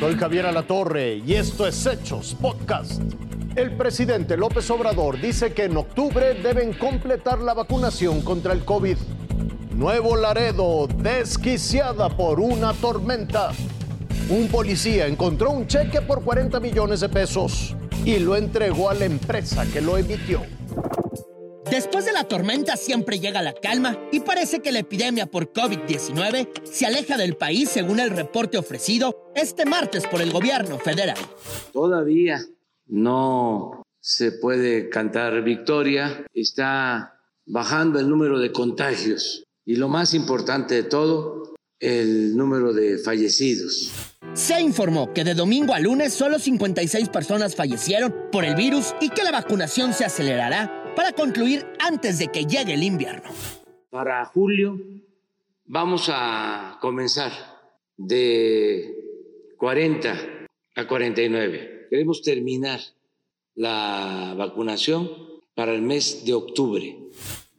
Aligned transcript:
Soy 0.00 0.14
Javier 0.14 0.46
Alatorre 0.46 1.16
y 1.26 1.34
esto 1.34 1.66
es 1.66 1.84
Hechos 1.84 2.34
Podcast. 2.40 3.02
El 3.54 3.76
presidente 3.76 4.38
López 4.38 4.70
Obrador 4.70 5.20
dice 5.20 5.52
que 5.52 5.64
en 5.64 5.76
octubre 5.76 6.32
deben 6.42 6.72
completar 6.72 7.38
la 7.40 7.52
vacunación 7.52 8.22
contra 8.22 8.54
el 8.54 8.64
COVID. 8.64 8.96
Nuevo 9.74 10.16
Laredo, 10.16 10.86
desquiciada 10.86 12.08
por 12.08 12.40
una 12.40 12.72
tormenta. 12.72 13.52
Un 14.30 14.48
policía 14.48 15.06
encontró 15.06 15.50
un 15.50 15.66
cheque 15.66 16.00
por 16.00 16.24
40 16.24 16.60
millones 16.60 17.00
de 17.00 17.10
pesos 17.10 17.76
y 18.02 18.20
lo 18.20 18.36
entregó 18.36 18.88
a 18.88 18.94
la 18.94 19.04
empresa 19.04 19.66
que 19.70 19.82
lo 19.82 19.98
emitió. 19.98 20.59
Después 21.70 22.04
de 22.04 22.12
la 22.12 22.24
tormenta 22.24 22.76
siempre 22.76 23.20
llega 23.20 23.42
la 23.42 23.52
calma 23.52 23.96
y 24.10 24.20
parece 24.20 24.60
que 24.60 24.72
la 24.72 24.80
epidemia 24.80 25.26
por 25.26 25.52
COVID-19 25.52 26.64
se 26.64 26.84
aleja 26.84 27.16
del 27.16 27.36
país 27.36 27.68
según 27.68 28.00
el 28.00 28.10
reporte 28.10 28.58
ofrecido 28.58 29.30
este 29.36 29.66
martes 29.66 30.04
por 30.08 30.20
el 30.20 30.32
gobierno 30.32 30.80
federal. 30.80 31.16
Todavía 31.72 32.44
no 32.86 33.84
se 34.00 34.32
puede 34.32 34.88
cantar 34.88 35.44
victoria, 35.44 36.26
está 36.34 37.20
bajando 37.46 38.00
el 38.00 38.08
número 38.08 38.40
de 38.40 38.50
contagios 38.50 39.44
y 39.64 39.76
lo 39.76 39.88
más 39.88 40.12
importante 40.12 40.74
de 40.74 40.82
todo, 40.82 41.54
el 41.78 42.36
número 42.36 42.72
de 42.72 42.98
fallecidos. 42.98 43.92
Se 44.34 44.60
informó 44.60 45.12
que 45.12 45.22
de 45.22 45.34
domingo 45.34 45.72
a 45.72 45.78
lunes 45.78 46.14
solo 46.14 46.40
56 46.40 47.08
personas 47.10 47.54
fallecieron 47.54 48.12
por 48.32 48.44
el 48.44 48.56
virus 48.56 48.94
y 49.00 49.10
que 49.10 49.22
la 49.22 49.30
vacunación 49.30 49.92
se 49.92 50.04
acelerará 50.04 50.79
para 50.94 51.12
concluir 51.12 51.66
antes 51.78 52.18
de 52.18 52.28
que 52.28 52.44
llegue 52.44 52.74
el 52.74 52.82
invierno. 52.82 53.30
Para 53.90 54.24
julio 54.26 54.78
vamos 55.64 56.10
a 56.12 56.78
comenzar 56.80 57.32
de 57.96 58.94
40 59.56 60.14
a 60.76 60.86
49. 60.86 61.86
Queremos 61.90 62.22
terminar 62.22 62.80
la 63.54 64.34
vacunación 64.36 65.10
para 65.54 65.72
el 65.72 65.82
mes 65.82 66.24
de 66.24 66.34
octubre. 66.34 66.96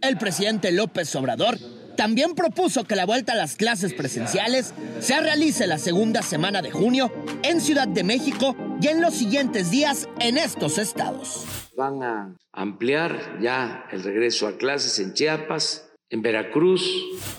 El 0.00 0.16
presidente 0.16 0.70
López 0.70 1.14
Obrador 1.16 1.58
también 1.96 2.36
propuso 2.36 2.84
que 2.84 2.94
la 2.94 3.06
vuelta 3.06 3.32
a 3.32 3.36
las 3.36 3.56
clases 3.56 3.92
presenciales 3.92 4.72
se 5.00 5.20
realice 5.20 5.66
la 5.66 5.78
segunda 5.78 6.22
semana 6.22 6.62
de 6.62 6.70
junio 6.70 7.12
en 7.42 7.60
Ciudad 7.60 7.88
de 7.88 8.04
México 8.04 8.54
y 8.80 8.88
en 8.88 9.00
los 9.00 9.14
siguientes 9.14 9.70
días 9.70 10.08
en 10.20 10.38
estos 10.38 10.78
estados. 10.78 11.44
Van 11.76 12.02
a 12.02 12.34
ampliar 12.52 13.38
ya 13.40 13.86
el 13.90 14.02
regreso 14.02 14.46
a 14.46 14.56
clases 14.56 14.98
en 14.98 15.14
Chiapas, 15.14 15.88
en 16.10 16.22
Veracruz. 16.22 16.82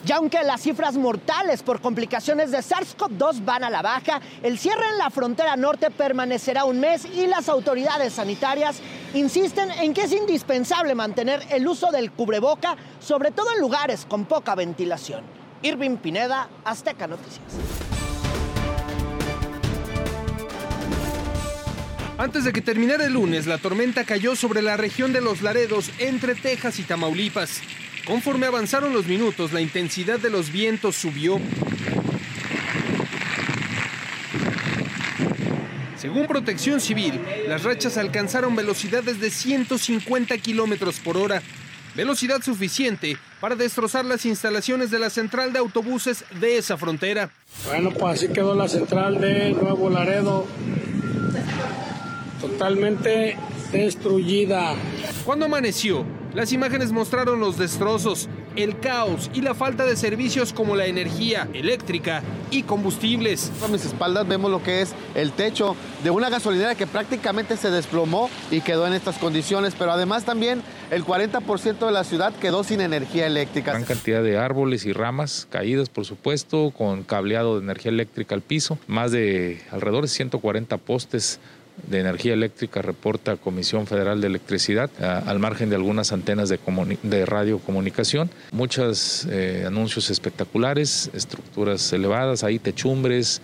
Y 0.06 0.12
aunque 0.12 0.44
las 0.44 0.62
cifras 0.62 0.96
mortales 0.96 1.64
por 1.64 1.82
complicaciones 1.82 2.52
de 2.52 2.60
SARS-CoV-2 2.60 3.44
van 3.44 3.64
a 3.64 3.70
la 3.70 3.82
baja, 3.82 4.22
el 4.44 4.60
cierre 4.60 4.88
en 4.92 4.98
la 4.98 5.10
frontera 5.10 5.56
norte 5.56 5.90
permanecerá 5.90 6.66
un 6.66 6.80
mes 6.80 7.06
y 7.06 7.26
las 7.28 7.50
autoridades 7.50 8.14
sanitarias 8.14 8.80
insisten 9.14 9.72
en 9.72 9.94
que 9.94 10.04
es 10.04 10.12
indispensable 10.12 10.94
mantener 10.94 11.42
el 11.50 11.68
uso 11.68 11.92
del 11.92 12.12
cubreboca, 12.12 12.76
sobre 13.00 13.32
todo 13.32 13.54
en 13.54 13.62
lugares 13.62 14.06
con 14.08 14.26
poca 14.26 14.56
ventilación. 14.56 15.24
Irving 15.62 15.98
Pineda, 15.98 16.48
Azteca 16.64 17.08
Noticias. 17.08 17.99
Antes 22.20 22.44
de 22.44 22.52
que 22.52 22.60
terminara 22.60 23.06
el 23.06 23.14
lunes, 23.14 23.48
la 23.48 23.60
tormenta 23.60 24.04
cayó 24.04 24.36
sobre 24.36 24.62
la 24.62 24.76
región 24.76 25.14
de 25.14 25.22
los 25.22 25.42
Laredos 25.42 25.90
entre 26.00 26.36
Texas 26.36 26.78
y 26.78 26.84
Tamaulipas. 26.84 27.62
Conforme 28.06 28.46
avanzaron 28.46 28.92
los 28.92 29.08
minutos, 29.08 29.54
la 29.54 29.62
intensidad 29.62 30.20
de 30.20 30.30
los 30.30 30.52
vientos 30.52 30.98
subió. 30.98 31.40
Según 35.96 36.28
Protección 36.28 36.82
Civil, 36.82 37.22
las 37.48 37.64
rachas 37.64 37.98
alcanzaron 37.98 38.54
velocidades 38.54 39.22
de 39.22 39.30
150 39.30 40.38
kilómetros 40.40 41.00
por 41.00 41.16
hora, 41.16 41.42
velocidad 41.96 42.42
suficiente 42.42 43.18
para 43.40 43.56
destrozar 43.56 44.04
las 44.04 44.26
instalaciones 44.26 44.92
de 44.92 45.00
la 45.00 45.10
central 45.10 45.54
de 45.54 45.60
autobuses 45.60 46.26
de 46.42 46.58
esa 46.58 46.76
frontera. 46.76 47.30
Bueno, 47.66 47.92
pues 47.92 48.16
así 48.16 48.28
quedó 48.34 48.56
la 48.56 48.68
central 48.68 49.22
de 49.22 49.52
Nuevo 49.52 49.90
Laredo, 49.90 50.46
totalmente 52.40 53.38
destruida. 53.72 54.74
Cuando 55.26 55.46
amaneció, 55.46 56.06
las 56.34 56.54
imágenes 56.54 56.92
mostraron 56.92 57.40
los 57.40 57.58
destrozos, 57.58 58.30
el 58.56 58.80
caos 58.80 59.32
y 59.34 59.42
la 59.42 59.56
falta 59.56 59.86
de 59.86 59.96
servicios 59.96 60.54
como 60.54 60.76
la 60.76 60.86
energía 60.86 61.48
eléctrica 61.54 62.22
y 62.52 62.64
combustibles. 62.64 63.52
A 63.64 63.68
mis 63.68 63.86
espaldas 63.86 64.28
vemos 64.28 64.52
lo 64.52 64.62
que 64.62 64.82
es 64.82 64.94
el 65.16 65.32
techo 65.32 65.76
de 66.04 66.12
una 66.12 66.30
gasolinera 66.30 66.76
que 66.76 66.88
prácticamente 66.88 67.58
se 67.58 67.72
desplomó 67.72 68.30
y 68.52 68.62
quedó 68.62 68.86
en 68.86 68.94
estas 68.94 69.18
condiciones, 69.18 69.76
pero 69.78 69.92
además 69.92 70.24
también 70.24 70.62
el 70.92 71.04
40% 71.04 71.86
de 71.86 71.92
la 71.92 72.04
ciudad 72.04 72.34
quedó 72.36 72.64
sin 72.64 72.82
energía 72.82 73.28
eléctrica. 73.28 73.72
Gran 73.72 73.86
cantidad 73.86 74.24
de 74.24 74.38
árboles 74.38 74.86
y 74.86 74.94
ramas 74.94 75.48
caídas, 75.50 75.90
por 75.90 76.06
supuesto, 76.06 76.72
con 76.72 77.04
cableado 77.04 77.58
de 77.58 77.64
energía 77.64 77.92
eléctrica 77.92 78.36
al 78.36 78.42
piso, 78.42 78.78
más 78.88 79.12
de 79.12 79.62
alrededor 79.72 80.04
de 80.04 80.10
140 80.10 80.78
postes 80.78 81.40
de 81.88 82.00
Energía 82.00 82.34
Eléctrica 82.34 82.82
reporta 82.82 83.36
Comisión 83.38 83.88
Federal 83.88 84.22
de 84.22 84.28
Electricidad, 84.28 84.90
al 85.02 85.40
margen 85.40 85.70
de 85.70 85.76
algunas 85.76 86.12
antenas 86.12 86.50
de, 86.50 86.60
de 87.04 87.26
radiocomunicación. 87.26 88.30
Muchos 88.52 89.28
eh, 89.30 89.64
anuncios 89.66 90.10
espectaculares, 90.10 91.10
estructuras 91.14 91.92
elevadas, 91.94 92.44
ahí 92.44 92.60
techumbres, 92.60 93.42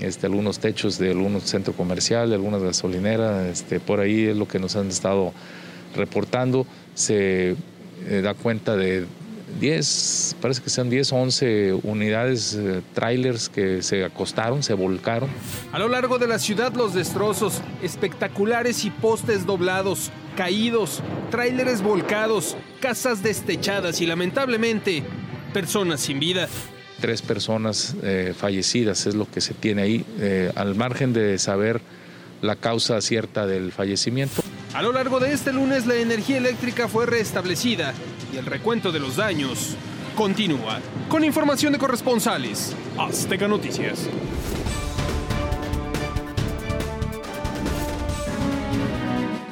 este, 0.00 0.26
algunos 0.26 0.58
techos 0.58 0.98
de 0.98 1.10
algunos 1.10 1.44
centros 1.44 1.76
comerciales, 1.76 2.34
algunas 2.34 2.62
gasolineras, 2.62 3.46
este, 3.46 3.80
por 3.80 4.00
ahí 4.00 4.26
es 4.26 4.36
lo 4.36 4.48
que 4.48 4.58
nos 4.58 4.76
han 4.76 4.88
estado 4.88 5.32
reportando. 5.94 6.66
Se 6.94 7.56
eh, 8.06 8.20
da 8.22 8.34
cuenta 8.34 8.76
de 8.76 9.06
10, 9.60 10.36
parece 10.40 10.62
que 10.62 10.70
sean 10.70 10.90
10 10.90 11.12
o 11.12 11.16
11 11.16 11.72
unidades, 11.82 12.54
eh, 12.54 12.82
trailers 12.94 13.48
que 13.48 13.82
se 13.82 14.04
acostaron, 14.04 14.62
se 14.62 14.74
volcaron. 14.74 15.28
A 15.72 15.78
lo 15.78 15.88
largo 15.88 16.18
de 16.18 16.26
la 16.26 16.38
ciudad 16.38 16.72
los 16.74 16.94
destrozos, 16.94 17.60
espectaculares 17.82 18.84
y 18.84 18.90
postes 18.90 19.46
doblados, 19.46 20.10
caídos, 20.36 21.02
tráileres 21.30 21.82
volcados, 21.82 22.56
casas 22.80 23.22
destechadas 23.22 24.00
y 24.00 24.06
lamentablemente 24.06 25.02
personas 25.52 26.00
sin 26.00 26.18
vida. 26.18 26.48
Tres 27.00 27.22
personas 27.22 27.96
eh, 28.02 28.34
fallecidas 28.36 29.06
es 29.06 29.14
lo 29.14 29.30
que 29.30 29.40
se 29.40 29.54
tiene 29.54 29.82
ahí, 29.82 30.04
eh, 30.20 30.52
al 30.54 30.74
margen 30.74 31.12
de 31.12 31.38
saber 31.38 31.80
la 32.40 32.56
causa 32.56 33.00
cierta 33.00 33.46
del 33.46 33.72
fallecimiento. 33.72 34.42
A 34.74 34.82
lo 34.82 34.92
largo 34.92 35.20
de 35.20 35.32
este 35.32 35.52
lunes 35.52 35.86
la 35.86 35.96
energía 35.96 36.38
eléctrica 36.38 36.88
fue 36.88 37.06
restablecida 37.06 37.92
y 38.32 38.36
el 38.36 38.46
recuento 38.46 38.90
de 38.90 38.98
los 38.98 39.16
daños 39.16 39.76
continúa. 40.16 40.80
Con 41.08 41.24
información 41.24 41.72
de 41.72 41.78
corresponsales, 41.78 42.74
Azteca 42.98 43.46
Noticias. 43.46 44.08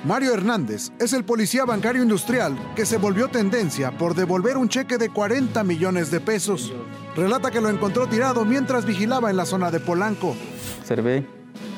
Mario 0.04 0.32
Hernández 0.32 0.90
es 0.98 1.12
el 1.12 1.24
policía 1.24 1.64
bancario 1.64 2.02
industrial 2.02 2.56
que 2.74 2.86
se 2.86 2.96
volvió 2.96 3.28
tendencia 3.28 3.96
por 3.96 4.14
devolver 4.14 4.56
un 4.56 4.68
cheque 4.68 4.98
de 4.98 5.10
40 5.10 5.62
millones 5.62 6.10
de 6.10 6.20
pesos. 6.20 6.72
Relata 7.14 7.50
que 7.50 7.60
lo 7.60 7.68
encontró 7.68 8.08
tirado 8.08 8.44
mientras 8.44 8.86
vigilaba 8.86 9.30
en 9.30 9.36
la 9.36 9.44
zona 9.44 9.70
de 9.70 9.78
Polanco. 9.78 10.34
Observé 10.80 11.26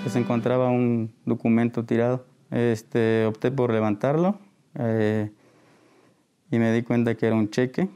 que 0.04 0.10
se 0.10 0.18
encontraba 0.18 0.70
un 0.70 1.12
documento 1.26 1.84
tirado 1.84 2.24
este, 2.50 3.26
opté 3.26 3.50
por 3.50 3.72
levantarlo 3.72 4.38
eh, 4.78 5.30
y 6.52 6.58
me 6.58 6.70
di 6.72 6.82
cuenta 6.82 7.14
que 7.14 7.26
era 7.26 7.34
un 7.34 7.50
cheque 7.50 7.88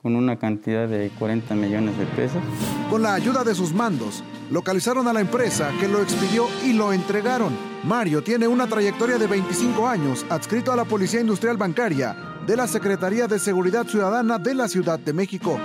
con 0.00 0.16
una 0.16 0.38
cantidad 0.38 0.88
de 0.88 1.10
40 1.18 1.54
millones 1.56 1.98
de 1.98 2.06
pesos. 2.06 2.40
Con 2.88 3.02
la 3.02 3.14
ayuda 3.14 3.44
de 3.44 3.54
sus 3.54 3.74
mandos, 3.74 4.22
localizaron 4.50 5.08
a 5.08 5.12
la 5.12 5.20
empresa 5.20 5.70
que 5.78 5.88
lo 5.88 6.00
expidió 6.00 6.46
y 6.64 6.72
lo 6.72 6.92
entregaron. 6.92 7.54
Mario 7.84 8.22
tiene 8.22 8.48
una 8.48 8.66
trayectoria 8.66 9.18
de 9.18 9.26
25 9.26 9.86
años 9.86 10.24
adscrito 10.30 10.72
a 10.72 10.76
la 10.76 10.84
Policía 10.84 11.20
Industrial 11.20 11.56
Bancaria 11.56 12.16
de 12.46 12.56
la 12.56 12.66
Secretaría 12.66 13.26
de 13.26 13.38
Seguridad 13.38 13.86
Ciudadana 13.86 14.38
de 14.38 14.54
la 14.54 14.68
Ciudad 14.68 14.98
de 14.98 15.12
México. 15.12 15.58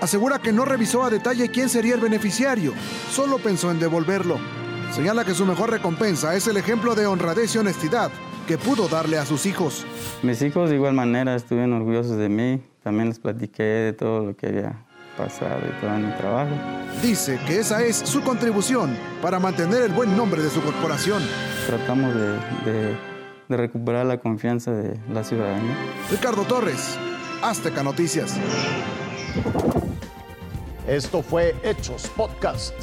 Asegura 0.00 0.40
que 0.40 0.52
no 0.52 0.64
revisó 0.64 1.04
a 1.04 1.10
detalle 1.10 1.50
quién 1.50 1.68
sería 1.68 1.94
el 1.94 2.00
beneficiario, 2.00 2.72
solo 3.12 3.38
pensó 3.38 3.70
en 3.70 3.78
devolverlo. 3.78 4.38
Señala 4.92 5.24
que 5.24 5.34
su 5.34 5.44
mejor 5.44 5.70
recompensa 5.70 6.34
es 6.34 6.46
el 6.46 6.56
ejemplo 6.56 6.94
de 6.94 7.06
honradez 7.06 7.54
y 7.54 7.58
honestidad 7.58 8.10
que 8.46 8.58
pudo 8.58 8.88
darle 8.88 9.18
a 9.18 9.26
sus 9.26 9.46
hijos. 9.46 9.84
Mis 10.22 10.40
hijos 10.42 10.70
de 10.70 10.76
igual 10.76 10.94
manera 10.94 11.34
estuvieron 11.34 11.72
orgullosos 11.74 12.16
de 12.16 12.28
mí. 12.28 12.62
También 12.82 13.08
les 13.08 13.18
platiqué 13.18 13.62
de 13.62 13.92
todo 13.92 14.24
lo 14.24 14.36
que 14.36 14.46
había 14.46 14.86
pasado 15.16 15.60
y 15.66 15.80
todo 15.80 15.96
mi 15.98 16.12
trabajo. 16.12 16.52
Dice 17.02 17.38
que 17.46 17.58
esa 17.58 17.82
es 17.82 17.96
su 17.96 18.22
contribución 18.22 18.96
para 19.20 19.38
mantener 19.38 19.82
el 19.82 19.92
buen 19.92 20.16
nombre 20.16 20.42
de 20.42 20.50
su 20.50 20.62
corporación. 20.62 21.22
Tratamos 21.66 22.14
de, 22.14 22.96
de 23.48 23.56
recuperar 23.56 24.06
la 24.06 24.18
confianza 24.18 24.72
de 24.72 24.98
la 25.12 25.24
ciudadanía. 25.24 25.76
Ricardo 26.10 26.44
Torres, 26.44 26.98
Azteca 27.42 27.82
Noticias. 27.82 28.36
Esto 30.86 31.22
fue 31.22 31.54
Hechos 31.64 32.08
Podcast. 32.16 32.74